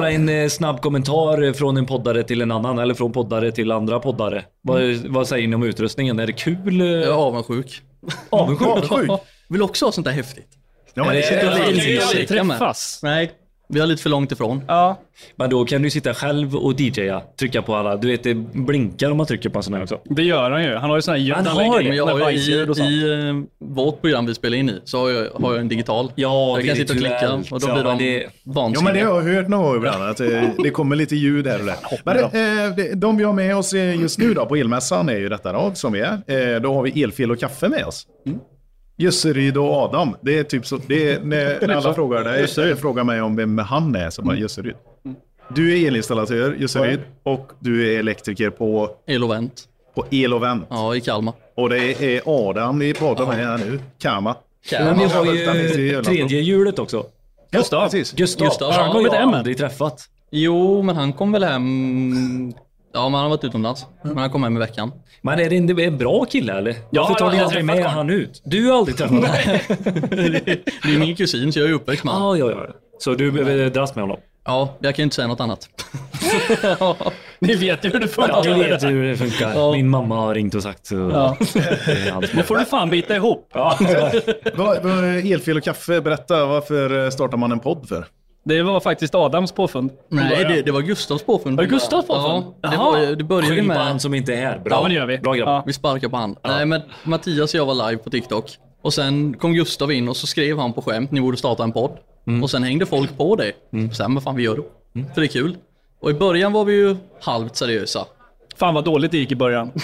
[0.00, 3.70] Bara en eh, snabb kommentar från en poddare till en annan eller från poddare till
[3.72, 4.44] andra poddare.
[4.62, 6.18] Vad, vad säger ni om utrustningen?
[6.18, 6.80] Är det kul?
[6.80, 7.82] eh, Jag är avundsjuk.
[8.30, 8.68] Avundsjuk?
[8.68, 9.10] Avundsjuk.
[9.48, 10.48] Vill också ha sånt där häftigt.
[10.94, 11.22] Ja, men det
[11.66, 12.58] Aldrig med.
[12.58, 13.00] träffas.
[13.02, 13.32] Nej,
[13.68, 14.62] vi är lite för långt ifrån.
[14.68, 15.00] Ja.
[15.36, 17.22] Men då kan du sitta själv och DJa.
[17.38, 17.96] Trycka på alla.
[17.96, 20.00] Du vet det blinkar om man trycker på en sån här också.
[20.04, 20.74] Det gör han ju.
[20.74, 21.34] Han har ju såna här ljud.
[21.36, 23.34] Han har in Men jag har ju i, i eh,
[23.68, 26.12] vårt program vi spelar in i så har jag, har jag en digital.
[26.14, 27.52] Ja, jag kan sitta och klicka virtuellt.
[27.52, 29.08] och då Ja, blir de det- Ja, men det vansinniga.
[29.10, 31.76] har jag hört någon gång ibland, att eh, det kommer lite ljud här och där.
[32.04, 35.16] Men eh, det- de vi har med oss eh, just nu då på elmässan är
[35.18, 36.12] ju detta då, som vi är.
[36.54, 38.06] Eh, Då har vi Elfel och kaffe med oss.
[38.98, 40.16] Jösseryd och Adam.
[40.20, 43.58] Det är typ så, det är när, när alla frågar dig, frågar mig om vem
[43.58, 44.74] han är, så bara Jösseryd.
[45.54, 49.64] Du är elinstallatör, Jösseryd, och du är elektriker på, Elovent.
[49.94, 50.66] på El och Vent.
[50.70, 51.34] Ja, i Kalmar.
[51.54, 54.36] Och det är Adam vi pratar med här nu, Kama.
[54.72, 57.06] Men vi har det är ju tredje hjulet också.
[57.50, 57.84] Gustav.
[57.84, 58.12] Precis.
[58.12, 58.46] Gustav.
[58.46, 58.86] Gustav, Han ja.
[58.86, 59.34] har Kommit hem än?
[59.34, 60.08] aldrig träffat.
[60.30, 62.52] Jo, men han kom väl hem...
[62.92, 63.86] Ja, men han har varit utomlands.
[64.04, 64.92] Men han kom hem i veckan.
[65.22, 66.74] Men är det en, en bra kille eller?
[66.90, 67.92] Varför tar jag ni aldrig med honom.
[67.92, 68.42] han ut?
[68.44, 69.30] Du har aldrig träffat honom?
[70.82, 72.38] Det är min kusin, så jag är uppväxt med honom.
[72.38, 72.74] Ja, ja, ja.
[72.98, 74.16] Så du behöver dras med honom?
[74.44, 75.68] Ja, jag kan inte säga något annat.
[77.38, 78.50] Ni vet ju hur det Ja, funkar.
[78.50, 79.52] jag vet hur det funkar.
[79.54, 79.72] Ja.
[79.72, 80.94] Min mamma har ringt och sagt så.
[80.94, 81.36] Ja.
[81.54, 81.58] Det
[81.90, 83.50] är Nu får du fan bita ihop.
[83.54, 83.78] Ja.
[85.24, 88.06] Elfel och kaffe, berätta varför startar man en podd för?
[88.48, 89.90] Det var faktiskt Adams påfund.
[90.08, 91.56] Nej, det, det var Gustavs påfund.
[91.56, 92.44] Var det Gustavs påfund?
[92.60, 93.84] Ja, det, var, det började Skyll på med...
[93.84, 94.58] han som inte är här.
[94.58, 94.76] Bra.
[94.76, 95.18] Ja, men det gör vi.
[95.18, 95.48] Bra grabb.
[95.48, 95.62] Ja.
[95.66, 96.36] Vi sparkar på han.
[96.44, 98.50] Nej, men Mattias och jag var live på TikTok.
[98.82, 101.72] Och sen kom Gustav in och så skrev han på skämt, ni borde starta en
[101.72, 101.90] podd.
[102.42, 103.52] Och sen hängde folk på det.
[103.94, 104.64] Sen, vad fan vi gör då?
[105.14, 105.56] För det är kul.
[106.00, 108.04] Och i början var vi ju halvt seriösa.
[108.58, 109.72] Fan vad dåligt det gick i början.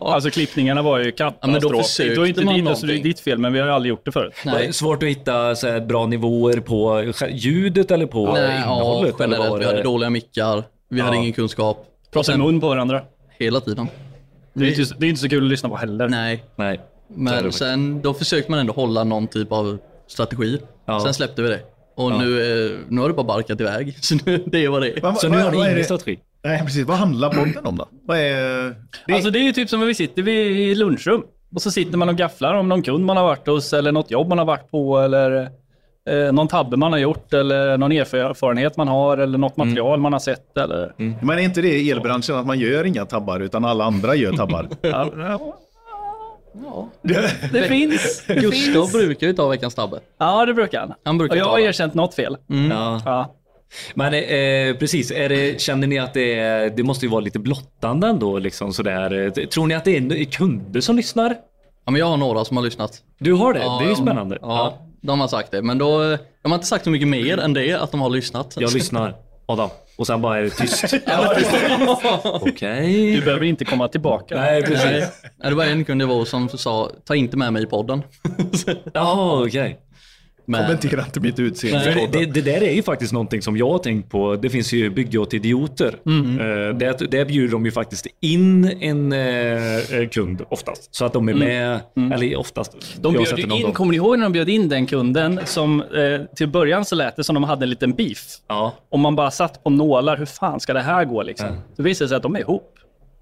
[0.00, 1.86] Alltså klippningarna var ju men då katastrof.
[1.86, 3.10] försökte det var inte man ditt, alltså, det är någonting.
[3.10, 4.32] ditt fel, men vi har aldrig gjort det förut.
[4.44, 8.42] Det är Nej, svårt att hitta så här, bra nivåer på ljudet eller på Nej
[8.42, 9.20] ja, innehållet.
[9.20, 9.50] eller generellt.
[9.50, 10.64] vad Vi hade dåliga mickar.
[10.88, 11.86] Vi hade ingen kunskap.
[12.12, 13.02] Prata i mun på varandra.
[13.38, 13.88] Hela tiden.
[14.54, 16.08] Det är, inte, det är inte så kul att lyssna på heller.
[16.08, 16.80] Nej, Nej.
[17.08, 20.58] Men sen då försökte man ändå hålla någon typ av strategi.
[20.86, 21.00] Ja.
[21.00, 21.60] Sen släppte vi det.
[21.94, 23.96] Och nu, eh, nu har det bara barkat iväg.
[24.04, 25.00] Så nu, det är vad det är.
[25.00, 26.18] Vad- Så nu har är ingen strategi?
[26.44, 26.86] Nej, precis.
[26.86, 27.88] Vad handlar podden om då?
[28.06, 28.74] Vad är...
[29.06, 31.22] Det, Alltså det är ju typ som när vi sitter vid i lunchrum.
[31.54, 34.10] Och så sitter man och gafflar om någon kund man har varit hos eller något
[34.10, 35.42] jobb man har varit på eller
[36.10, 40.12] eh, någon tabbe man har gjort eller någon erfarenhet man har eller något material man
[40.12, 40.92] har sett eller...
[40.96, 44.32] Men är inte det i elbranschen att man gör inga tabbar utan alla andra gör
[44.32, 44.68] tabbar?
[46.54, 46.88] Ja,
[47.52, 48.24] det finns.
[48.26, 48.92] Det Gustav finns.
[48.92, 50.00] brukar ju ta veckans tabbe.
[50.18, 50.92] Ja, det brukar han.
[51.04, 52.36] Han brukar Och jag har erkänt något fel.
[52.70, 53.02] Ja.
[53.04, 53.34] Ja.
[53.94, 57.38] Men eh, precis, är det, känner ni att det, är, det måste ju vara lite
[57.38, 58.38] blottande ändå?
[58.38, 59.26] Liksom, sådär.
[59.38, 61.36] Eh, Tror ni att det är kunder som lyssnar?
[61.84, 63.02] Ja, men jag har några som har lyssnat.
[63.18, 63.60] Du har det?
[63.60, 64.38] Ja, det är ju de- spännande.
[64.42, 65.62] Ja, de har sagt det.
[65.62, 65.98] Men då,
[66.42, 68.56] de har inte sagt så mycket mer än det, att de har lyssnat.
[68.58, 69.14] Jag lyssnar.
[69.46, 69.70] Adam.
[69.96, 70.84] Och sen bara är det tyst.
[72.24, 73.14] Okej.
[73.16, 74.34] Du behöver inte komma tillbaka.
[74.36, 75.08] Nej, precis.
[75.38, 78.02] Nej, det var en kund det var som sa, ta inte med mig i podden.
[78.92, 79.78] Jaha, okej.
[80.44, 81.94] Men, Kommentera inte mitt utseende.
[82.12, 84.36] Det, det, det där är ju faktiskt någonting som jag har tänkt på.
[84.36, 85.94] Det finns ju Bygge åt idioter.
[86.06, 86.40] Mm.
[86.40, 90.94] Eh, där, där bjuder de ju faktiskt in en eh, kund oftast.
[90.94, 91.80] Så att de är med,
[92.14, 92.72] eller oftast.
[92.72, 92.84] Mm.
[93.02, 93.72] De bjöd ju det in, gång.
[93.72, 95.86] kommer ni ihåg när de bjöd in den kunden som eh,
[96.36, 98.18] till början så lät det som de hade en liten beef.
[98.48, 98.74] Ja.
[98.90, 101.48] Om man bara satt på nålar, hur fan ska det här gå liksom?
[101.48, 101.54] Ja.
[101.76, 102.68] Så visade det sig att de är ihop.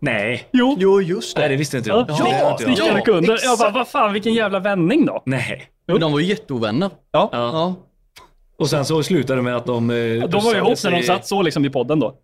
[0.03, 0.45] Nej.
[0.53, 0.77] Jo.
[0.79, 1.99] Jo, just Nej, det visste inte jag.
[1.99, 2.77] Ja, Det ja, inte jag.
[2.77, 3.39] snickande kunder.
[3.43, 5.23] Jag bara, vad fan vilken jävla vändning då?
[5.27, 5.69] Nej.
[5.93, 6.91] Men de var ju jätteovänner.
[7.12, 7.28] Ja.
[7.33, 7.75] Ja.
[8.59, 9.91] Och sen så slutade det med att de...
[9.91, 9.97] eh,
[10.28, 12.15] De var ju ihop när de satt så liksom i podden då.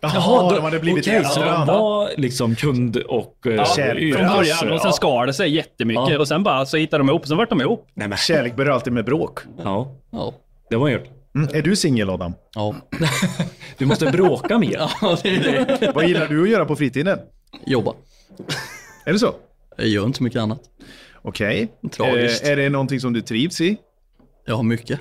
[0.00, 3.46] Jaha, de hade blivit Okej, så de var liksom kund och...
[3.46, 4.14] eh, kärlek.
[4.14, 4.72] Från alltså, början.
[4.74, 4.92] Och sen ja.
[4.92, 6.08] skar det sig jättemycket.
[6.10, 6.18] Ja.
[6.18, 7.26] Och sen bara så hittade de ihop.
[7.26, 7.86] Sen vart de ihop.
[7.94, 9.38] Nej, men, Kärlek börjar alltid med bråk.
[9.64, 10.32] ja, Ja.
[10.70, 11.04] det har man gjort.
[11.34, 11.48] Mm.
[11.54, 12.32] Är du singel Adam?
[12.54, 12.74] Ja.
[13.78, 14.90] Du måste bråka mer.
[15.02, 15.40] ja, det är
[15.80, 15.92] det.
[15.94, 17.18] Vad gillar du att göra på fritiden?
[17.66, 17.92] Jobba.
[19.06, 19.32] Är det så?
[19.76, 20.60] Jag gör inte så mycket annat.
[21.28, 21.68] Okej.
[21.92, 22.44] Tragiskt.
[22.44, 23.76] Eh, är det någonting som du trivs i?
[24.46, 25.00] Jag har mycket.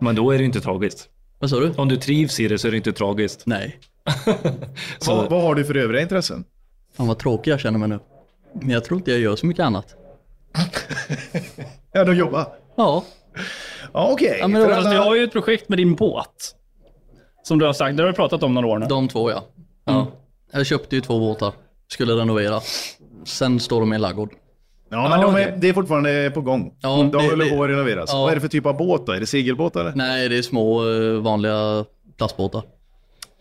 [0.00, 1.08] Men då är det inte tragiskt.
[1.38, 1.72] Vad sa du?
[1.76, 3.42] Om du trivs i det så är det inte tragiskt.
[3.46, 3.78] Nej.
[4.98, 6.44] Så, Vad, vad har du för övriga intressen?
[6.96, 7.98] Fan vad tråkig jag känner mig nu.
[8.54, 9.94] Men jag tror inte jag gör så mycket annat.
[11.92, 12.46] Ja, de jobbar.
[12.76, 13.04] Ja.
[13.92, 14.36] Ja, okej.
[14.40, 16.54] Ja, men För då- Fast alla- du har ju ett projekt med din båt.
[17.42, 18.86] Som du har sagt, det har du pratat om några år nu.
[18.86, 19.44] De två ja.
[19.84, 20.06] ja.
[20.52, 21.52] Jag köpte ju två båtar.
[21.88, 22.60] Skulle renovera.
[23.24, 24.30] Sen står de i en ladugård.
[24.90, 26.72] Ja, men Ja, de är, det är fortfarande på gång.
[26.80, 28.10] Ja, de det- håller på att renoveras.
[28.12, 28.20] ja.
[28.20, 29.12] Vad är det för typ av båt då?
[29.12, 29.92] Är det segelbåt eller?
[29.94, 31.84] Nej, det är små eh, vanliga
[32.18, 32.62] plastbåtar.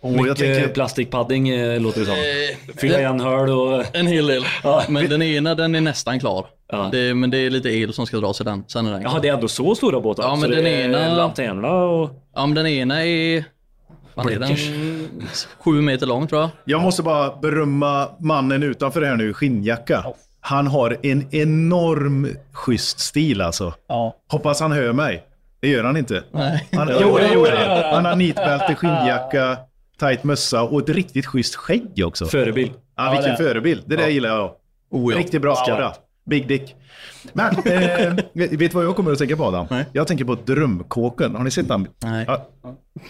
[0.02, 0.68] Jag Mycket tänker...
[0.68, 2.16] plastikpadding eh, låter det som.
[2.16, 3.96] Eh, Fylla det- igen hål och...
[3.96, 4.44] En hel del.
[4.90, 6.46] Men den ena den är nästan klar.
[6.72, 6.90] Ja.
[6.92, 8.64] Det, men det är lite el som ska dras i den.
[8.68, 9.02] Sen är den.
[9.02, 10.24] Jaha, det är ändå så stora båtar?
[10.24, 12.10] Ja, men så den det är ena- Lanternorna och...
[12.36, 13.44] Ja, men den ena är
[14.16, 14.56] Fan, är den
[15.60, 16.50] sju meter lång tror jag.
[16.66, 20.06] Jag måste bara berömma mannen utanför här nu, skinnjacka.
[20.42, 23.74] Han har en enorm schysst stil alltså.
[23.88, 24.16] Ja.
[24.32, 25.24] Hoppas han hör mig.
[25.62, 26.24] Det gör han inte.
[26.32, 26.68] Nej.
[26.74, 27.94] Han, Jo, det gjorde han.
[27.96, 29.58] han har nitbälte, skinnjacka,
[30.00, 32.26] tight mössa och ett riktigt schysst skägg också.
[32.26, 32.72] Förebild.
[32.98, 33.84] Ja, vilken det- förebild.
[33.86, 34.52] Det där gillar jag.
[34.92, 35.20] Oh, ja.
[35.20, 35.94] Riktigt bra skåra.
[36.30, 36.76] Big dick.
[37.34, 39.68] Men, eh, vet du vad jag kommer att tänka på Adam?
[39.70, 39.86] Nej.
[39.94, 41.36] Jag tänker på Drömkåken.
[41.36, 41.88] Har ni sett den?
[42.04, 42.26] Nej.
[42.28, 42.48] Ja.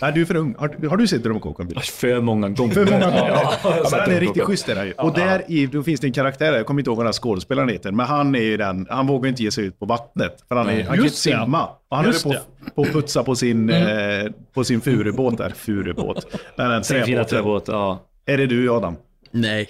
[0.02, 0.56] Nej, du är för ung.
[0.58, 1.70] Har, har du sett Drömkåken?
[1.82, 2.74] För många gånger.
[2.74, 3.30] För många gånger.
[3.30, 4.94] Ja, Ja, men han är den riktigt schysst är han ju.
[4.94, 7.14] Och där i, då finns det en karaktär, jag kommer inte ihåg vad den här
[7.14, 10.44] skådespelaren heter, men han är ju den, han vågar inte ge sig ut på vattnet.
[10.48, 11.70] För han, är, han kan inte simma.
[11.90, 13.86] Och han Just håller på, på att putsa på sin, eh,
[14.54, 15.50] på sin furubåt där.
[15.50, 16.26] Furubåt.
[16.56, 17.26] Den här fina träbåten.
[17.26, 17.68] träbåt.
[17.68, 18.00] Ja.
[18.26, 18.96] Är det du Adam?
[19.32, 19.70] Nej.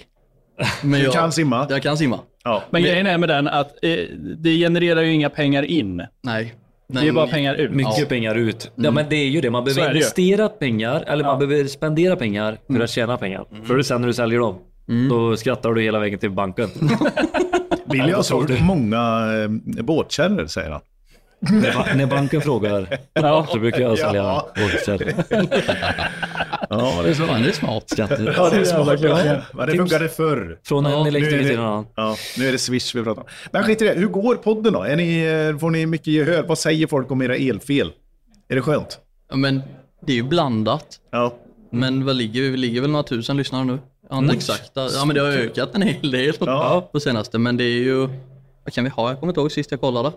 [0.82, 1.66] Men Du jag, kan simma?
[1.70, 2.18] Jag kan simma.
[2.44, 2.62] Ja.
[2.70, 3.90] Men grejen är med den att eh,
[4.38, 6.02] det genererar ju inga pengar in.
[6.22, 6.54] Nej.
[6.92, 7.70] Det är bara pengar ut.
[7.70, 8.06] Mycket Ja.
[8.08, 8.70] pengar ut.
[8.74, 9.50] Ja, men det är ju det.
[9.50, 9.96] Man behöver det ju.
[9.96, 13.44] investera pengar, eller man behöver spendera pengar för att tjäna pengar.
[13.64, 14.58] För sen när du säljer dem,
[15.10, 16.68] då skrattar du hela vägen till banken.
[17.90, 18.98] Billy har sålt många
[19.76, 20.80] eh, båtkärror, säger han.
[21.40, 23.46] När, ba- när banken frågar Ja.
[23.50, 24.48] så brukar jag sälja Ja.
[24.56, 25.12] båtkärror.
[26.70, 27.26] Ja, det är så.
[27.26, 27.84] Fan, det är smart.
[27.90, 28.34] Skatter.
[28.36, 29.00] Ja, det är smart.
[29.00, 30.58] Ja, men det funkade förr.
[30.64, 31.86] Från en nu är elektriker det- till en annan.
[31.96, 33.28] Ja, nu är det Swish vi pratar om.
[33.52, 33.94] Men skit i det.
[33.94, 34.82] Hur går podden då?
[34.82, 35.20] Är ni,
[35.52, 36.42] eh, får ni mycket gehör?
[36.42, 37.92] Vad säger folk om era elfel?
[38.48, 38.98] Är det skönt?
[39.30, 39.62] Ja, Men
[40.06, 40.86] det är ju blandat.
[41.10, 41.34] Ja.
[41.72, 42.48] Men vad ligger vi?
[42.48, 43.78] Vi ligger väl några tusen lyssnare nu.
[44.10, 44.88] Ja, inte exakta.
[44.94, 46.88] Ja, men det har ökat en hel del Ja.
[46.92, 47.38] på senaste.
[47.38, 48.08] Men det är ju...
[48.64, 49.08] Vad kan vi ha?
[49.10, 50.12] Jag kommer inte ihåg sist jag kollade.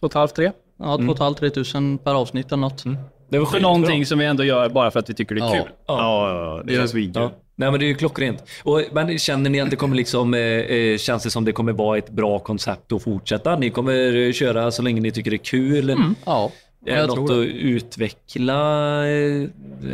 [0.00, 0.52] Två och ett halvt, tre.
[0.78, 2.84] Ja, två och ett halvt, tre tusen per avsnitt eller något.
[3.30, 5.44] Det var För någonting som vi ändå gör bara för att vi tycker det är
[5.44, 5.52] Ja.
[5.52, 5.72] kul.
[5.86, 7.22] Ja, ja, ja, det känns svinkul.
[7.22, 7.30] Ja.
[7.56, 8.44] Nej men det är ju klockrent.
[8.62, 11.72] Och, men känner ni att det kommer liksom, eh, eh, känns det som det kommer
[11.72, 13.56] vara ett bra koncept att fortsätta?
[13.56, 15.96] Ni kommer eh, köra så länge ni tycker det är kul?
[16.26, 16.50] Ja,
[16.86, 19.02] Är det något att utveckla?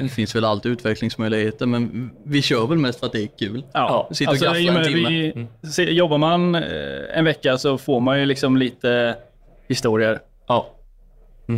[0.02, 3.64] Det finns väl alltid utvecklingsmöjligheter, men vi kör väl mest för att det är kul.
[3.72, 5.46] Ja, Sitter och gafflar och med en timme.
[5.62, 6.62] vi, se, Jobbar man eh,
[7.14, 9.16] en vecka så får man ju liksom lite
[9.68, 10.18] historier
[10.48, 10.66] Ja.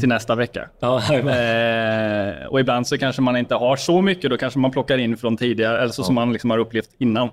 [0.00, 0.68] till nästa vecka.
[0.80, 4.98] Ja, Eh, och ibland så kanske man inte har så mycket, då kanske man plockar
[4.98, 7.28] in från tidigare, eller så som man liksom har upplevt innan.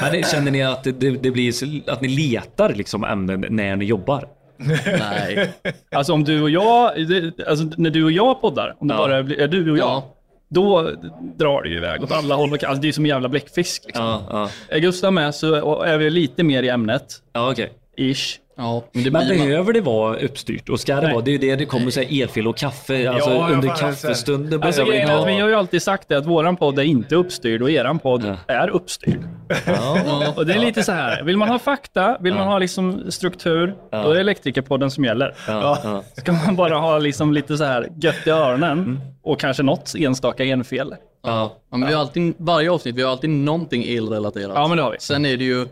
[0.00, 0.92] Men känner ni att det,
[1.22, 4.28] det, blir så, att ni letar liksom ämnen när ni jobbar?
[4.98, 5.52] Nej.
[5.90, 8.98] Alltså om du och jag, det, alltså när du och jag poddar, om det Ja.
[8.98, 10.14] bara är du och jag, Ja.
[10.48, 10.90] då
[11.36, 12.52] drar det ju iväg åt alla håll.
[12.52, 13.82] Alltså det är som en jävla bläckfisk.
[13.86, 14.04] Liksom.
[14.04, 14.48] Ja, ja.
[14.68, 17.72] Är Gustav med så är vi lite mer i ämnet, ja okej.
[17.96, 18.38] ish.
[18.56, 19.46] Ja, men det Men blir man.
[19.48, 20.68] behöver det vara uppstyrt?
[20.68, 21.12] Och ska det Nej.
[21.12, 21.24] vara?
[21.24, 23.10] Det är ju det det kommer så här elfel och kaffe.
[23.10, 25.40] Alltså Ja, under fan, kaffestunden Alltså behöver att vi ha...
[25.42, 28.54] har ju alltid sagt det att våran podd är inte uppstyrd och eran podd Ja.
[28.54, 29.20] är uppstyrd.
[29.66, 30.32] Ja.
[30.36, 33.74] Och det är lite så här, vill man ha fakta, vill man ha liksom struktur,
[33.90, 35.34] då är det Elektrikerpodden som gäller.
[35.48, 36.02] Ja, ja.
[36.16, 40.44] Ska man bara ha liksom lite så här gött i öronen och kanske något enstaka
[40.44, 40.94] enfel.
[41.26, 41.56] Ja.
[41.70, 44.52] Ja, men vi har alltid, varje avsnitt, vi har alltid någonting elrelaterat.
[44.54, 44.96] Ja, men det har vi.
[45.00, 45.66] Sen är det ju,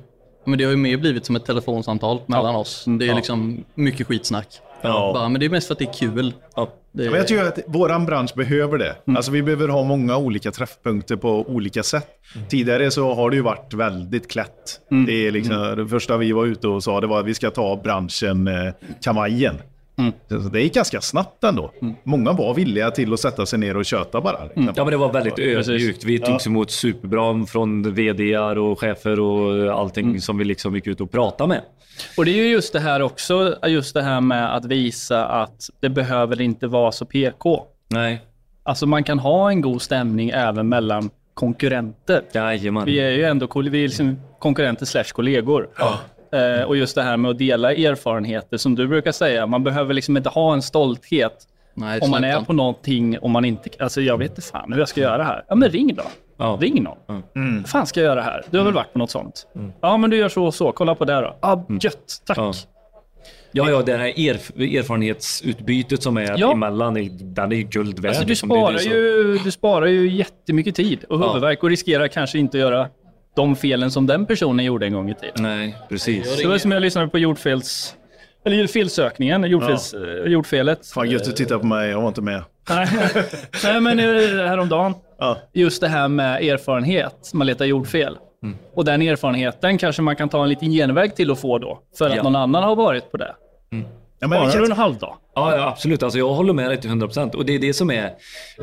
[0.45, 2.85] men det har ju mer blivit som ett telefonsamtal mellan oss.
[2.99, 4.49] Det är liksom mycket skitsnack.
[4.83, 5.11] Ja.
[5.15, 6.35] Bara, men det är mest för att det är kul.
[6.57, 6.69] Ja.
[6.93, 8.97] Det, Men jag tycker att våran bransch behöver det.
[9.17, 12.09] Alltså vi behöver ha många olika träffpunkter på olika sätt.
[12.49, 14.81] Tidigare så har det ju varit väldigt klätt.
[15.07, 17.51] Det är liksom, det första vi var ute och sa det var att vi ska
[17.51, 19.55] ta branschen eh, kavajen.
[20.29, 21.73] Så Det gick ganska snabbt ändå.
[22.03, 24.45] Många var villiga till att sätta sig ner och köta bara.
[24.45, 24.73] liksom.
[24.77, 26.05] Ja men det var väldigt ödmjukt.
[26.05, 31.01] Vi togs emot superbra från VDR och chefer och allting som vi liksom gick ut
[31.01, 31.61] och pratade med.
[32.17, 35.71] Och det är ju just det här också, just det här med att visa att
[35.81, 37.67] det behöver inte vara så PK.
[37.89, 38.21] Nej.
[38.63, 42.23] Alltså man kan ha en god stämning även mellan konkurrenter.
[42.33, 42.85] Jajamän.
[42.85, 45.69] Vi är ju ändå vi är liksom konkurrenter slash kollegor.
[46.33, 49.47] Eh, och just det här med att dela erfarenheter som du brukar säga.
[49.47, 51.33] Man behöver liksom inte ha en stolthet
[51.75, 53.71] nej, om man är på någonting och man inte...
[53.79, 55.45] Alltså jag vet inte fan hur jag ska göra här.
[55.49, 56.03] Ja men ring då.
[56.39, 56.59] Ja.
[56.61, 57.23] Ring någon.
[57.61, 58.45] Vad fan ska jag göra här?
[58.51, 59.47] Du har väl varit på något sånt?
[59.81, 60.73] Ja men du gör så och så.
[60.73, 61.37] Kolla på det då.
[61.43, 62.23] Ja, gött.
[62.27, 62.39] Tack.
[62.39, 62.53] Ja.
[63.55, 66.53] Ja, ja, det här erf- erfarenhetsutbytet som är Ja.
[66.53, 66.95] emellan,
[67.35, 68.09] den är ju guld värd.
[68.09, 68.49] Alltså, du, liksom.
[68.49, 71.27] Sparar det som- ju, du sparar ju jättemycket tid och Ja.
[71.27, 72.89] huvudvärk och riskerar kanske inte att göra
[73.37, 75.35] de felen som den personen gjorde en gång i tiden.
[75.43, 76.37] Nej, precis.
[76.43, 77.97] Det var som jag lyssnade på jordfels...
[78.45, 80.87] Eller felsökningen, jordfels, eh, jordfelet.
[80.87, 82.45] Fan gött att titta på mig, jag var inte med.
[83.65, 83.81] Nej.
[83.81, 84.05] Men eh,
[84.47, 84.95] häromdagen.
[85.19, 85.39] Ja.
[85.53, 87.31] Just det här med erfarenhet.
[87.35, 88.19] Man letar jordfel.
[88.43, 88.57] Mm.
[88.75, 91.79] Och den erfarenheten kanske man kan ta en liten genväg till att få då.
[91.99, 92.23] För att Ja.
[92.23, 93.35] någon annan har varit på det.
[94.23, 95.17] Ja, men det känns, en halv dag?
[95.35, 96.03] Ja, ja, absolut.
[96.03, 97.35] Alltså, jag håller med dig till 100%.
[97.35, 98.05] Och det är det som är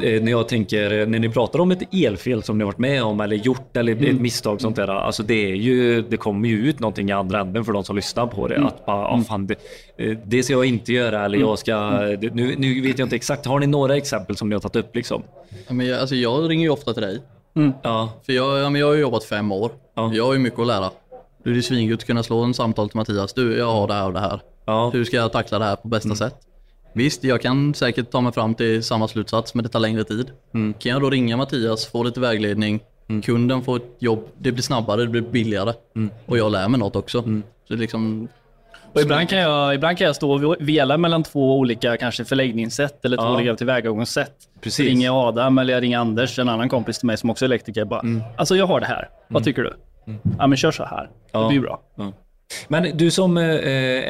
[0.01, 2.77] eh, när jag tänker, eh, när ni pratar om ett elfel som ni har varit
[2.77, 4.87] med om eller gjort eller ett misstag sånt där.
[4.87, 7.95] Alltså det är ju, det kommer ju ut någonting i andra änden för de som
[7.95, 8.57] lyssnar på det.
[8.67, 9.55] Att bara, ah, fan, det,
[9.97, 13.15] eh, det ska jag inte göra eller jag ska, det, nu, nu vet jag inte
[13.15, 13.45] exakt.
[13.45, 15.23] Har ni några exempel som ni har tagit upp liksom?
[15.67, 17.21] Ja, men jag, alltså, jag ringer ju ofta till dig.
[17.81, 19.71] Ja, För jag, ja, men jag har ju jobbat fem år.
[19.95, 20.11] Ja.
[20.13, 20.89] Jag har ju mycket att lära.
[21.43, 23.33] Du är ju svingött att kunna slå en samtal till Mattias.
[23.33, 24.41] Du, jag har det här och det här.
[24.69, 26.35] Ja, Hur ska jag tackla det här på bästa sätt?
[26.93, 30.31] Visst, jag kan säkert ta mig fram till samma slutsats, men det tar längre tid.
[30.51, 32.79] Kan jag då ringa Mattias, få lite vägledning,
[33.23, 35.73] kunden får ett jobb, det blir snabbare, det blir billigare.
[36.25, 37.21] Och jag lär mig något också.
[37.67, 38.27] Så det liksom,
[38.93, 43.05] Och ibland, kan jag, ibland kan jag stå och vela mellan två olika kanske förläggningssätt
[43.05, 43.35] eller två Ja.
[43.35, 44.33] olika tillvägagångssätt.
[44.61, 44.85] Precis.
[44.85, 47.45] Så ringer jag Adam eller jag ringer Anders, en annan kompis till mig som också
[47.45, 47.85] är elektriker.
[47.85, 48.01] Bara,
[48.37, 49.09] Alltså jag har det här.
[49.27, 49.73] Vad tycker du?
[50.39, 51.09] Ja men kör så här.
[51.31, 51.41] Ja.
[51.41, 51.81] Det blir bra.
[51.95, 52.13] Ja.
[52.67, 53.43] Men du som eh,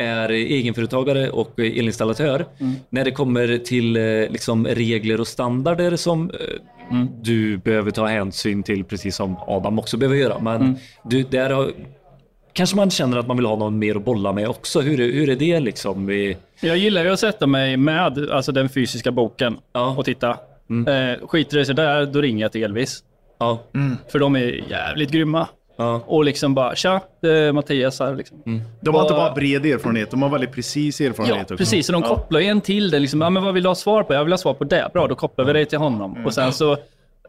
[0.03, 2.46] är egenföretagare och elinstallatör,
[2.89, 6.36] när det kommer till eh, liksom regler och standarder som eh,
[7.22, 10.39] du behöver ta hänsyn till, precis som Adam också behöver göra.
[10.39, 11.72] Men du, där har,
[12.53, 14.81] kanske man känner att man vill ha någon mer att bolla med också.
[14.81, 16.10] Hur, är- hur är det liksom?
[16.10, 19.96] I, Jag gillar ju att sätta mig med alltså den fysiska boken Ja.
[19.98, 20.29] och titta.
[20.88, 23.03] Eh, skiter det sig där, då ringer jag till Elvis.
[23.39, 23.63] ja,
[24.12, 25.48] För de är jävligt grymma.
[25.79, 28.62] Ja, Och liksom bara, tja, det är Mattias här liksom.
[28.81, 31.57] de har inte bara bred erfarenhet, de har väldigt precis erfarenhet Ja, också.
[31.57, 31.86] precis.
[31.86, 33.00] Så de kopplar ju en till det.
[33.00, 34.13] Liksom, ja, men vad vill du ha svar på?
[34.13, 34.89] Jag vill ha svar på det.
[34.93, 36.25] Bra, då kopplar vi det till honom.
[36.25, 36.77] Och sen så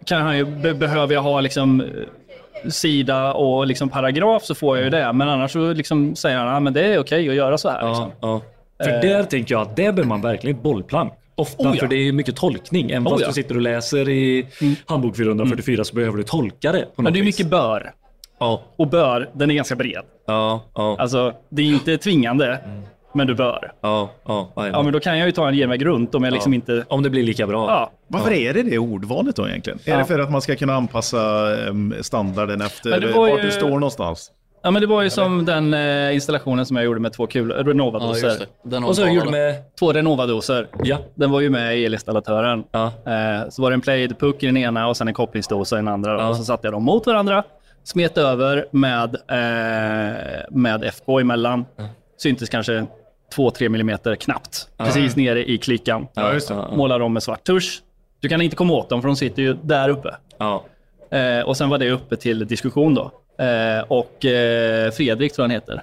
[0.04, 4.76] kan han ju, be, behöver jag ha liksom, eh, sida och liksom paragraf så får
[4.76, 5.12] jag ju det.
[5.12, 7.88] Men annars så liksom säger han att det är okej att göra så här.
[7.88, 8.11] Liksom.
[8.21, 8.40] ja,
[8.78, 8.85] ja.
[8.85, 11.12] För där tänker jag att där behöver man verkligen ett bollplank.
[11.35, 11.80] Ofta, Oh ja.
[11.80, 12.90] för det är mycket tolkning.
[12.90, 13.26] Även Oh fast ja.
[13.28, 14.47] du sitter och läser i
[14.87, 16.83] handbok 444 så behöver du tolka det.
[16.83, 17.38] På Men något det är vis.
[17.38, 17.92] mycket bör.
[18.40, 20.02] Ja, Och bör, den är ganska bred.
[20.26, 20.97] ja, ja.
[20.99, 22.59] Alltså, det är inte tvingande,
[23.14, 23.73] men du bör.
[23.80, 26.32] Ja, ja, ja, Ja, men då kan jag ju ta en genväg runt om jag
[26.32, 26.85] liksom inte...
[26.88, 27.66] Om det blir lika bra.
[27.70, 29.78] Ja, Varför är det det ordvalet då egentligen?
[29.85, 29.99] Är Ja.
[29.99, 31.20] det för att man ska kunna anpassa
[31.68, 34.32] em, standarden efter var vart ju- du står någonstans?
[34.62, 37.42] ja men det var ju som den eh, installationen som jag gjorde med två ja
[37.42, 38.28] Renovadoser.
[38.73, 39.54] har Och så bara- gjorde med...
[39.78, 40.66] två Renovadoser.
[40.82, 40.99] Ja.
[41.14, 42.64] Den var ju med i elinstallatören.
[42.73, 42.85] Ja.
[42.87, 45.78] Eh, så var det en played puck i den ena och sen en kopplingsdosa i
[45.78, 46.12] den andra.
[46.12, 46.28] Ja.
[46.28, 47.42] Och så satte jag dem mot varandra,
[47.85, 51.65] smet över med, eh, med FK emellan.
[52.17, 52.87] Syntes kanske
[53.37, 54.69] 2-3 millimeter knappt.
[54.79, 56.07] Precis nere i klickan.
[56.15, 56.33] Ja,
[56.73, 57.83] Målar dem med svart tusch.
[58.21, 60.15] Du kan inte komma åt dem för de sitter ju där uppe.
[60.39, 60.65] ja.
[61.13, 63.11] Eh, och sen var det uppe till diskussion då.
[63.45, 65.83] Eh, och eh, Fredrik tror han heter.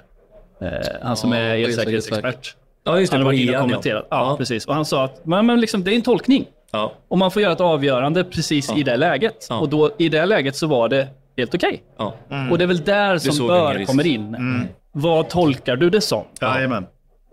[0.61, 0.69] Eh,
[1.01, 2.55] han som Ja, är elsäkerhetsexpert.
[2.83, 3.17] ja just det.
[3.17, 4.07] Han har varit inne och kommenterat.
[4.09, 4.37] Ja, Ja.
[4.37, 4.65] precis.
[4.65, 6.45] Och han sa att men, men liksom, det är en tolkning.
[6.71, 6.93] Ja.
[7.07, 9.47] Och man får göra ett avgörande precis i det läget.
[9.51, 11.83] Och då, i det läget så var det helt okej.
[11.97, 12.15] Ja.
[12.51, 14.37] Och det är väl där som såg bör kommer in.
[14.91, 16.23] Vad tolkar du det som?
[16.41, 16.85] Jajamän.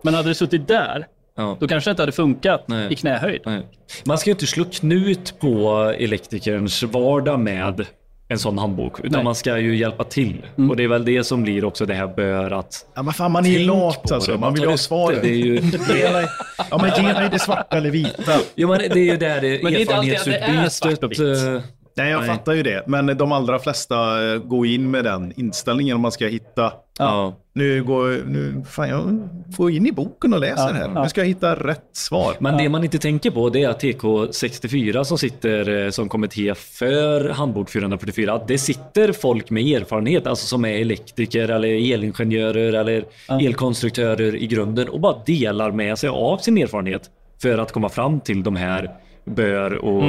[0.02, 1.06] Men hade det suttit där,
[1.36, 1.56] Ja.
[1.60, 2.92] då kanske det inte hade funkat Nej.
[2.92, 3.40] i knähöjd.
[3.46, 3.66] Nej.
[4.04, 7.86] Man ska ju inte slå knut på elektrikerns vardag med
[8.28, 8.98] en sån handbok.
[9.00, 9.24] Utan Nej.
[9.24, 10.42] man ska ju hjälpa till.
[10.70, 12.86] Och det är väl det som blir också det här bör att...
[12.94, 14.32] Ja, men fan, man är ju Tänk lat på alltså.
[14.32, 14.38] det.
[14.38, 15.12] Man vill ju ha svar.
[15.22, 15.54] Det, är ju...
[15.94, 16.26] Ge mig,
[16.70, 18.32] ja, men ge mig det svarta eller vita.
[18.54, 20.68] Jo, men det är ju där det Men det är inte alltid att det är
[20.68, 21.18] svart och vitt.
[21.20, 21.64] erfarenhetsutbytet...
[21.64, 22.82] eh, Nej, jag fattar ju det.
[22.86, 26.72] Men de allra flesta eh, går in med den inställningen om man ska hitta...
[26.98, 27.34] Ja.
[27.52, 28.22] Nu går...
[28.26, 31.02] Nu, fan, jag får in i boken och läser här.
[31.02, 32.34] Nu ska jag hitta rätt svar.
[32.38, 36.54] Men det man inte tänker på det är att TK64 som sitter eh, som kommitté
[36.54, 43.04] för handbok 444, det sitter folk med erfarenhet, alltså som är elektriker eller elingenjörer eller
[43.28, 47.10] elkonstruktörer i grunden och bara delar med sig av sin erfarenhet
[47.42, 48.90] för att komma fram till de här
[49.24, 50.02] bör och,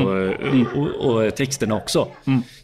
[0.76, 2.08] och, och texterna också.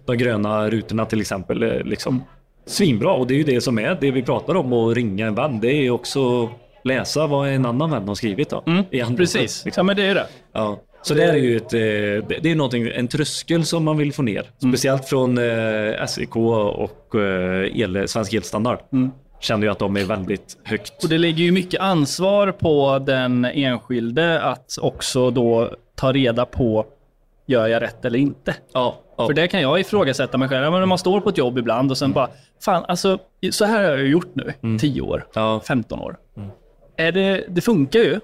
[0.06, 1.64] De gröna rutorna till exempel.
[1.64, 2.24] eh, Liksom.
[2.66, 5.36] Svinbra och det är ju det som är det vi pratar om att ringa en
[5.36, 5.60] vän.
[5.60, 6.50] Det är också
[6.84, 8.64] läsa vad en annan vän har skrivit då.
[8.66, 9.66] i handboken, Precis.
[9.66, 9.82] liksom.
[9.82, 10.26] Ja, men det är det.
[10.54, 10.80] Ja.
[11.04, 14.22] Så det är ju ett, eh, det är någonting, en tröskel som man vill få
[14.22, 14.44] ner.
[14.58, 18.80] Speciellt från eh, SEK och eh, el, Svensk Elstandard.
[19.40, 21.04] Känner ju att de är väldigt högt.
[21.04, 25.70] Och det ligger ju mycket ansvar på den enskilde att också då
[26.02, 26.86] ta reda på
[27.46, 28.56] gör jag rätt eller inte?
[28.74, 29.28] Ja, ja.
[29.28, 30.64] För det kan jag ifrågasätta mig själv.
[30.64, 32.30] Ja, men När man står på ett jobb ibland och sen bara,
[32.66, 33.18] fan alltså,
[33.52, 35.62] så här har jag gjort nu, 10 år, Ja.
[35.68, 36.18] 15 år.
[36.98, 38.20] Är det, det funkar ju,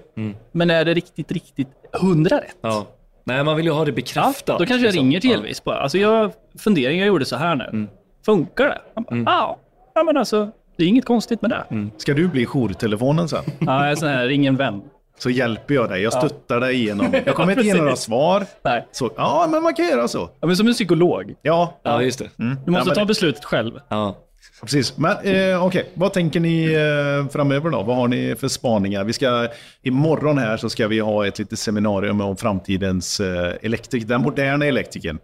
[0.52, 2.56] men är det riktigt, riktigt hundra rätt?
[2.60, 2.86] ja.
[3.24, 4.46] Nej, man vill ju ha det Ja, bekräftat.
[4.46, 5.04] då kanske jag liksom.
[5.04, 5.36] ringer till Ja.
[5.36, 5.76] Elvis bara.
[5.80, 7.86] Alltså jag fundering, jag gjorde så här nu.
[8.26, 8.78] Funkar det?
[8.94, 9.58] Han bara, ja.
[9.94, 11.88] Ja men alltså, det är inget konstigt med det.
[11.96, 13.42] Ska du bli jourtelefonen sen?
[13.58, 14.82] Ja, jag är sån här, ring en vän.
[15.18, 16.02] Så hjälper jag dig.
[16.02, 17.14] Jag stöttar dig igenom.
[17.26, 18.46] Jag kommer inte ge några svar.
[18.64, 18.86] Nej.
[18.92, 20.30] Så, ja, men man kan göra så.
[20.40, 21.34] Ja, men som en psykolog.
[21.42, 21.80] Ja.
[21.82, 22.28] Ja, just det.
[22.36, 23.72] Du måste men ta det- beslutet själv.
[23.88, 24.16] Ja.
[24.62, 27.82] Precis, men eh, okej, vad tänker ni eh, framöver då?
[27.82, 29.04] Vad har ni för spaningar?
[29.04, 29.48] Vi ska,
[29.82, 34.66] imorgon här så ska vi ha ett litet seminarium om framtidens eh, elektriker, den moderna
[34.66, 35.18] elektrikern.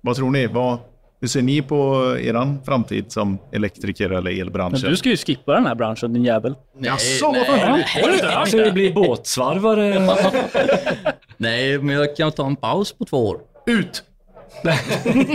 [0.00, 0.46] Vad tror ni?
[0.46, 0.78] Vad,
[1.20, 4.90] hur ser ni på eran framtid som elektriker eller Men elbranschen?
[4.90, 6.54] du ska ju skippa den här branschen din jävel.
[6.78, 8.46] Jaså, vad fan?
[8.46, 10.08] Ska du bli båtsvarvare?
[11.36, 13.38] Nej, men jag kan ta en paus på två år.
[13.66, 14.02] Ut!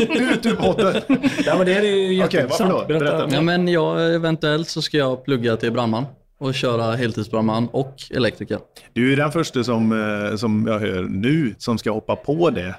[0.09, 1.01] Ut ur båten!
[1.45, 2.69] ja, men det är ju Okej, varför då?
[2.69, 2.87] jätteintressant.
[2.87, 3.17] Berätta.
[3.17, 3.35] Berätta.
[3.35, 6.05] Ja, men jag, eventuellt så ska jag plugga till brandman
[6.39, 8.59] och köra heltidsbrandman och elektriker.
[8.93, 9.91] Du är den första som,
[10.31, 12.75] eh, som jag hör nu som ska hoppa på det.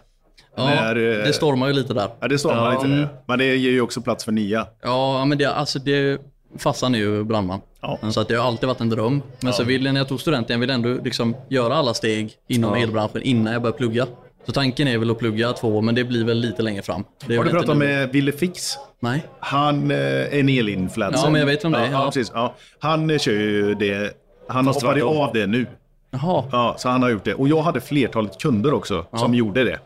[0.56, 2.08] Ja, När, det stormar ju lite där.
[2.20, 3.08] Ja, det man inte det.
[3.26, 4.66] Men det ger ju också plats för nya.
[4.82, 6.20] Ja, men det, alltså det,
[6.58, 7.60] farsan är ju brandman.
[7.80, 7.98] Ja.
[8.10, 9.22] Så att det har alltid varit en dröm.
[9.40, 12.74] Men så ville när jag tog studenten, jag ville ändå liksom göra alla steg inom
[12.74, 14.06] elbranschen innan jag började plugga.
[14.46, 17.04] Så tanken är väl att plugga två år, men det blir väl lite längre fram.
[17.28, 18.76] Har du pratat med Ville Fix?
[19.00, 19.26] Nej.
[19.40, 21.20] Han eh, är en elinfluencer.
[21.24, 21.98] Ja, men jag vet vem det är, Ja, ja.
[21.98, 22.06] ja.
[22.06, 22.32] precis.
[22.34, 22.54] Ja.
[22.78, 24.16] Han eh, kör ju det.
[24.48, 25.16] Han har hoppat tvärtom.
[25.16, 25.66] av det nu.
[26.10, 26.44] Jaha.
[26.52, 27.34] Ja, så han har gjort det.
[27.34, 29.78] Och jag hade flertalet kunder också som gjorde det.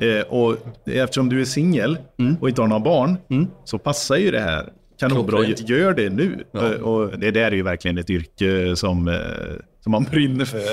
[0.00, 0.56] Eh, och
[0.86, 1.98] eftersom du är singel
[2.40, 3.16] och inte har några barn
[3.64, 5.44] så passar ju det här kanonbra.
[5.44, 6.44] Gör det nu.
[6.54, 9.14] Eh, och det där är ju verkligen ett yrke som, eh,
[9.82, 10.60] som man brinner för.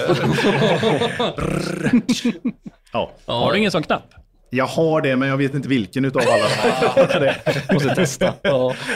[2.94, 3.12] Ja.
[3.26, 4.14] Har du ingen sån knapp?
[4.50, 7.34] Jag har det, men jag vet inte vilken utav alla.
[7.74, 8.34] Måste testa.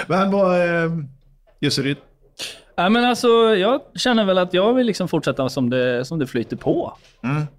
[0.07, 0.83] men vad...
[0.83, 0.91] Eh,
[1.61, 1.97] Jusseryd?
[2.77, 6.27] Nej, men alltså, jag känner väl att jag vill liksom fortsätta som det, som det
[6.27, 6.93] flyter på.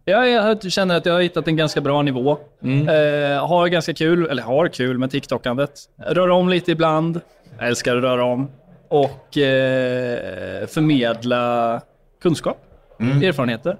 [0.05, 2.31] Jag, jag känner att jag har hittat en ganska bra nivå.
[2.63, 5.71] Eh, har ganska kul, eller har kul med TikTokandet.
[6.07, 7.21] Rör om lite ibland.
[7.59, 8.51] Jag älskar att röra om.
[8.89, 11.81] Och eh, förmedla
[12.23, 12.59] kunskap.
[13.01, 13.77] Erfarenheter.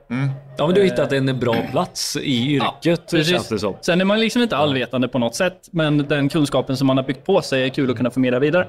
[0.59, 3.29] Ja, men du har hittat en bra plats i yrket, Precis.
[3.33, 3.75] känns det som.
[3.81, 7.05] Sen är man liksom inte allvetande på något sätt, men den kunskapen som man har
[7.05, 8.67] byggt på sig är kul att kunna förmedla vidare.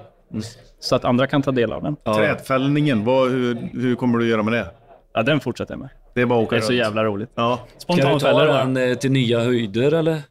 [0.80, 1.96] Så att andra kan ta del av den.
[2.04, 2.16] Ja.
[2.16, 4.66] Trädfällningen, vad, hur, hur kommer du göra med det?
[5.14, 5.90] Ja, den fortsätter jag med.
[6.16, 6.80] Det är bara att åka Det är så runt.
[6.80, 7.30] jävla roligt.
[7.36, 7.60] Ja.
[7.88, 10.22] Kan du ta den eh, till nya höjder eller?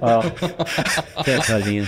[0.00, 0.24] Ja.
[1.24, 1.86] Trädfällningen.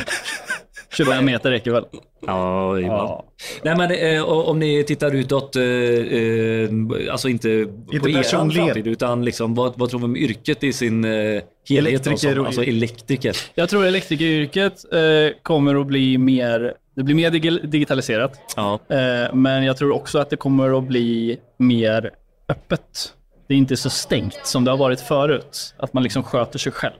[0.97, 1.85] 25 meter räcker väl?
[2.27, 2.81] Ja.
[2.81, 3.25] Ja.
[3.63, 6.69] Nej men eh, om ni tittar utåt, eh, eh,
[7.13, 10.73] alltså inte, Inte på er framtid, utan liksom, vad, vad tror vi om yrket i
[10.73, 11.43] sin eh, helhet?
[11.71, 13.37] Elektriker Alltså, och- alltså elektriker.
[13.55, 15.01] Jag tror elektrikeryrket eh,
[15.43, 18.33] kommer att bli mer, det blir mer dig- digitaliserat.
[18.57, 18.81] Ja.
[18.89, 22.11] Eh, men jag tror också att det kommer att bli mer
[22.49, 23.13] öppet.
[23.49, 25.75] Det är inte så stängt som det har varit förut.
[25.79, 26.95] Att man liksom sköter sig själv.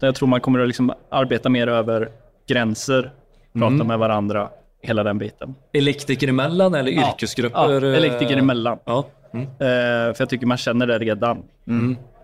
[0.00, 2.08] Jag tror man kommer att liksom arbeta mer över
[2.48, 3.10] gränser,
[3.52, 4.48] prata med varandra,
[4.82, 5.54] hela den biten.
[5.72, 7.08] Elektriker emellan eller Ja.
[7.12, 7.58] yrkesgrupper?
[7.58, 8.78] Ja, elektriker emellan.
[8.84, 9.06] Ja.
[9.34, 9.44] Mm.
[9.46, 11.42] Eh, för jag tycker man känner det redan.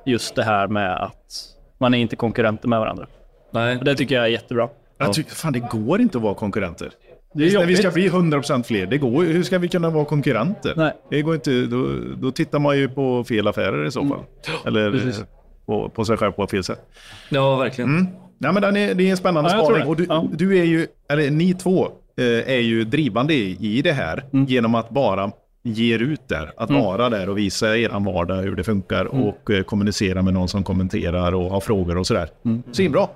[0.06, 1.32] Just det här med att
[1.78, 3.06] man är inte konkurrenter med varandra.
[3.50, 3.76] Nej.
[3.78, 4.68] Och det tycker jag är jättebra.
[4.98, 6.90] Jag tycker, fan, det går inte att vara konkurrenter.
[7.34, 10.72] När vi ska bli 100% fler, det går, hur ska vi kunna vara konkurrenter?
[10.76, 10.92] Nej.
[11.10, 14.18] Det går inte, då, då tittar man ju på fel affärer i så fall.
[14.66, 15.18] Eller Precis.
[15.20, 15.24] eh,
[15.66, 16.80] på, på sig själv på fel sätt.
[17.28, 18.08] Ja, verkligen.
[18.44, 19.86] Nej, men den är, det är en spännande Ja, spaning.
[19.88, 20.06] Och du.
[20.08, 20.24] Ja.
[20.32, 24.46] du är ju, eller ni två, eh, är ju drivande i, i det här Mm.
[24.46, 25.30] genom att bara
[25.62, 26.52] ge ut där.
[26.56, 29.22] Att vara där och visa er vardag, hur det funkar Mm.
[29.22, 32.28] och eh, kommunicera med någon som kommenterar och har frågor och sådär.
[32.44, 32.62] Mm.
[32.72, 33.08] Svinbra.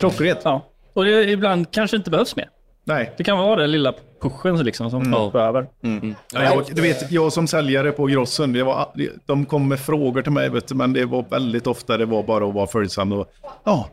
[0.00, 0.38] Klockrent.
[0.44, 0.62] Ja.
[0.92, 2.48] Och det, ibland kanske inte behövs mer.
[2.84, 3.12] Nej.
[3.16, 5.30] Det kan vara den lilla pushen liksom som Ja.
[5.32, 5.66] behöver.
[5.80, 8.88] Ja, jag, du vet, jag som säljare på Grossen, det var,
[9.26, 12.22] de kom med frågor till mig, vet du, men det var väldigt ofta det var
[12.22, 13.12] bara att vara följsam.
[13.12, 13.26] Och,
[13.64, 13.88] ja,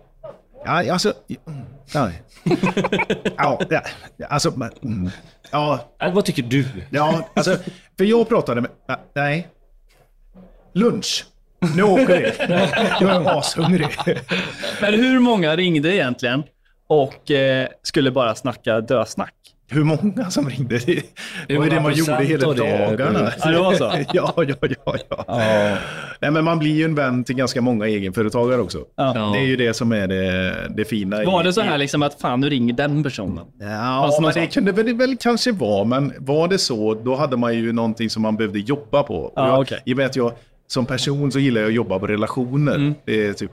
[0.66, 1.14] ja, alltså...
[1.94, 2.12] Ja,
[3.38, 3.60] ja,
[4.18, 4.50] ja, alltså...
[4.84, 5.10] mm,
[5.52, 6.66] Ja, Äh, vad tycker du?
[6.90, 7.58] ja, alltså...
[7.98, 8.72] För jag pratade med...
[9.16, 9.48] Nej.
[10.74, 11.26] Lunch.
[11.76, 12.34] Nu åker vi.
[13.06, 13.90] Jag är ashungrig.
[14.82, 16.44] Men hur många ringde egentligen
[16.88, 19.34] och eh, skulle bara snacka dösnack?
[19.72, 20.80] Hur många som ringde?
[21.48, 22.88] Det var ju det man gjorde hela det?
[22.88, 23.32] dagarna.
[23.44, 23.84] Ja, det var så?
[24.14, 24.56] ja, ja,
[24.86, 24.96] ja.
[25.28, 25.78] ja.
[26.22, 28.78] Nej, men man blir ju en vän till ganska många egenföretagare också.
[28.98, 29.14] Ja.
[29.34, 31.24] Det är ju det som är det, det fina.
[31.24, 33.46] i- Var det så i- här liksom att fan nu ringer den personen?
[33.60, 37.38] Ja, Alltså, men det kunde väl, väl kanske vara, men var det så, då hade
[37.38, 39.34] man ju någonting som man behövde jobba på.
[39.36, 39.82] Ja, jag, okej.
[39.86, 40.32] I och med att jag
[40.68, 42.76] som person så gillar jag att jobba på relationer.
[42.76, 42.94] Mm.
[43.06, 43.52] Det, är typ,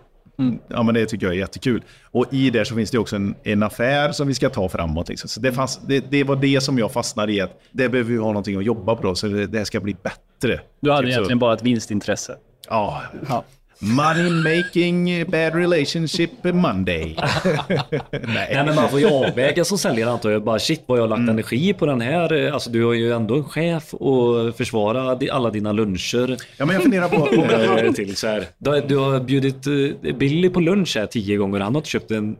[0.68, 1.82] ja, men det tycker jag är jättekul.
[2.02, 5.08] Och i det så finns det också en, en affär som vi ska ta framåt.
[5.08, 5.28] Liksom.
[5.28, 8.18] Så det, fanns, det, det var det som jag fastnade i, att det behöver vi
[8.18, 10.60] ha någonting att jobba på då, så det, det ska bli bättre.
[10.80, 11.18] Du hade Typ så.
[11.18, 12.36] egentligen bara ett vinstintresse.
[12.68, 13.02] Ja.
[13.28, 13.44] Ja.
[13.80, 17.16] Money making bad relationship Monday.
[18.10, 20.42] Nej men man får ju avväga som säljare antar jag.
[20.44, 21.20] Bara shit vad jag har Mm.
[21.26, 22.50] lagt energi på den här.
[22.50, 26.36] Alltså du har ju ändå en chef och försvara alla dina luncher.
[26.56, 27.82] Ja, men jag funderar på...
[27.86, 28.44] eh, till så här.
[28.58, 31.60] Du, har- du har bjudit eh, Billy på lunch här tio gånger.
[31.60, 32.36] Han har inte köpt en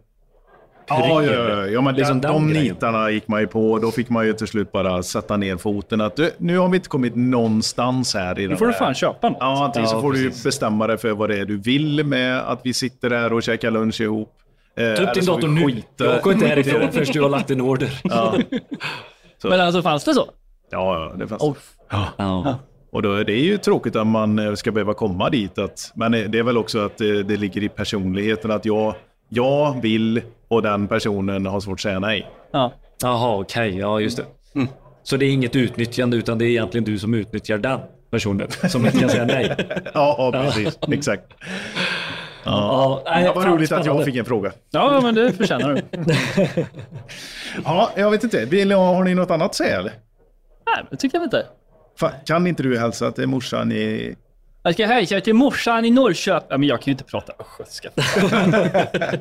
[0.88, 3.79] Ja, ja, ja, ja, men Liksom den, de nitarna gick man ju på.
[3.79, 6.01] Då fick man ju till slut bara sätta ner foten.
[6.01, 8.79] Att du, nu har vi inte kommit någonstans här i Nu får du här.
[8.79, 9.37] fan köpa något.
[9.40, 10.44] Ja, antingen så Ja, får du ju precis.
[10.44, 13.70] bestämma dig för vad det är du vill med att vi sitter där och käkar
[13.70, 14.33] lunch ihop.
[14.77, 15.83] Eh, Ta upp din dator nu.
[15.96, 18.01] Jag går inte härifrån förrän du har lagt en order.
[18.05, 18.35] Ja,
[19.42, 20.27] Men alltså fanns det så?
[20.70, 21.42] ja, det fanns.
[21.42, 21.57] Oh.
[22.16, 22.59] Ja.
[22.92, 25.59] Och då är det ju tråkigt att man eh, ska behöva komma dit.
[25.59, 28.94] Att, men eh, det är väl också att det, det ligger i personligheten att jag,
[29.28, 32.26] jag vill och den personen har svårt att säga nej.
[32.52, 32.72] Ja.
[33.02, 33.78] Jaha, okej.
[33.78, 34.24] Ja, just det.
[35.02, 38.86] Så det är inget utnyttjande utan det är egentligen du som utnyttjar den personen som
[38.86, 39.56] inte kan säga nej.
[39.94, 40.78] Ja, ja precis.
[40.92, 41.24] Exakt.
[42.44, 44.52] Ja, nej, Ja, vad fan, roligt att jag fick en fråga.
[44.70, 46.04] ja, men det förtjänar du.
[47.64, 48.44] Ja, jag vet inte.
[48.44, 49.92] Vill, har ni något annat att säga eller?
[50.66, 51.46] Nej, det tycker jag inte.
[52.00, 54.16] Fan, kan inte du hälsa till morsan i...
[54.68, 56.46] Jag ska hälsa till morsan i Norrköping.
[56.50, 57.88] Ja, men jag kan ju inte prata östgötska.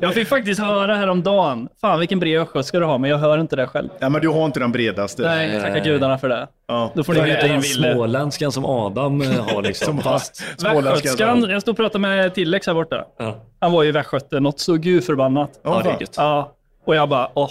[0.00, 1.68] jag fick faktiskt höra häromdagen.
[1.80, 3.88] Fan vilken bred östgötska du har, men jag hör inte det själv.
[3.98, 5.22] Ja, men du har inte den bredaste.
[5.22, 6.48] Nej, tacka gudarna för det.
[6.66, 6.92] Ja.
[6.94, 9.86] Då får ni veta inte en den småländskan som Adam eh, har liksom.
[9.86, 10.44] Som fast.
[10.62, 13.04] Västgötskan, jag stod och pratade med Tillex här borta.
[13.18, 13.36] Ja.
[13.60, 15.50] Han var ju västgöte, något så gudförbannat.
[15.62, 16.06] Ja, Ja.
[16.16, 16.52] Ja,
[16.84, 17.50] och jag bara, åh.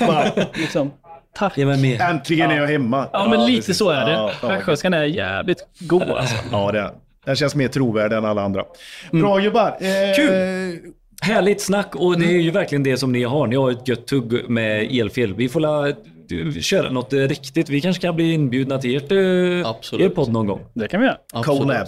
[0.00, 0.90] Bara, liksom,
[1.34, 1.58] tack.
[1.58, 2.00] Ge mig mer.
[2.00, 3.06] Äntligen är jag hemma.
[3.12, 3.78] Ja, men lite precis.
[3.78, 4.12] så är det.
[4.12, 4.48] Ja, ja.
[4.48, 6.36] Västgötskan är jävligt god alltså.
[6.52, 6.90] Ja, det är
[7.26, 8.64] Den känns mer trovärdig än alla andra.
[9.12, 9.82] Bra jobbat.
[9.82, 10.92] Eh, Kul.
[11.22, 13.46] Härligt snack och det är ju verkligen det som ni har.
[13.46, 15.34] Ni har ett gött tugg med elfel.
[15.34, 15.92] Vi får la,
[16.28, 17.68] du, köra något eh, riktigt.
[17.68, 20.06] Vi kanske kan bli inbjudna till ert, eh, Absolut.
[20.06, 20.60] er podd någon gång.
[20.74, 21.42] Det kan vi göra.
[21.44, 21.86] Collab.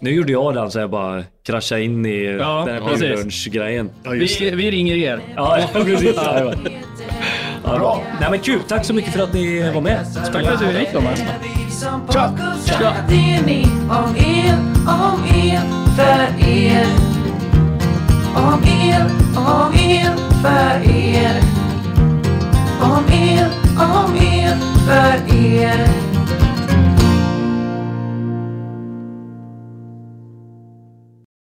[0.00, 3.08] Nu gjorde jag den så jag bara krascha in i Ja, den här precis.
[3.18, 3.90] lunchgrejen.
[4.04, 5.20] Ja, Vi, vi ringer er.
[5.36, 6.16] Ja, ja, precis.
[7.66, 8.02] Ja, bra.
[8.20, 8.60] Nej men kul.
[8.68, 10.06] Tack så mycket för att ni var med.
[10.14, 11.22] Tack för att du gick Thomas.
[12.66, 12.94] Tja!
[13.08, 13.16] Det
[13.88, 15.60] om er, om er,
[15.96, 16.86] för er.
[18.34, 21.42] Om er, om er, för er.
[22.80, 26.15] Om er, om er, för er.